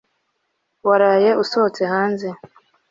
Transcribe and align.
waraye 0.87 1.29
usohotse 1.43 1.83
hanze 1.93 2.27